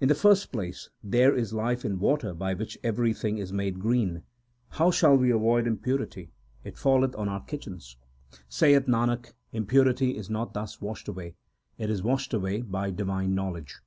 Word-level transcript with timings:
In 0.00 0.08
the 0.08 0.16
first 0.16 0.50
place, 0.50 0.90
there 1.00 1.32
is 1.32 1.52
life 1.54 1.84
in 1.84 2.00
water 2.00 2.34
by 2.34 2.54
which 2.54 2.76
everything 2.82 3.38
is 3.38 3.52
made 3.52 3.78
green. 3.78 4.24
How 4.70 4.90
shall 4.90 5.14
we 5.16 5.30
avoid 5.30 5.68
impurity? 5.68 6.32
It 6.64 6.76
falleth 6.76 7.14
on 7.14 7.28
our 7.28 7.44
kitchens. 7.44 7.96
Saith 8.48 8.86
Nanak, 8.86 9.32
impurity 9.52 10.16
is 10.16 10.28
not 10.28 10.54
thus 10.54 10.80
washed 10.80 11.06
away: 11.06 11.36
it 11.78 11.88
is 11.88 12.02
washed 12.02 12.34
away 12.34 12.62
by 12.62 12.90
divine 12.90 13.36
knowledge. 13.36 13.78